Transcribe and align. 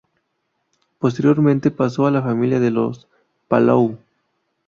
Posteriormente 0.97 1.69
pasó 1.69 2.07
a 2.07 2.11
la 2.11 2.23
familia 2.23 2.59
de 2.59 2.71
los 2.71 3.07
Palou. 3.47 3.99